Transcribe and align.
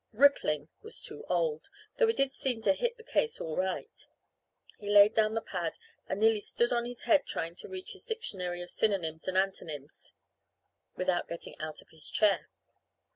"Rippling" 0.13 0.67
was 0.81 0.99
too 1.03 1.25
old, 1.29 1.67
though 1.99 2.07
it 2.07 2.17
did 2.17 2.33
seem 2.33 2.63
to 2.63 2.73
hit 2.73 2.97
the 2.97 3.03
case 3.03 3.39
all 3.39 3.55
right. 3.55 4.03
He 4.79 4.89
laid 4.89 5.13
down 5.13 5.35
the 5.35 5.41
pad 5.43 5.73
and 6.07 6.19
nearly 6.19 6.39
stood 6.39 6.73
on 6.73 6.85
his 6.85 7.03
head 7.03 7.27
trying 7.27 7.53
to 7.57 7.67
reach 7.67 7.91
his 7.91 8.07
Dictionary 8.07 8.63
of 8.63 8.71
Synonyms 8.71 9.27
and 9.27 9.37
Antonyms 9.37 10.13
without 10.95 11.27
getting 11.27 11.55
out 11.59 11.83
of 11.83 11.89
his 11.89 12.09
chair. 12.09 12.49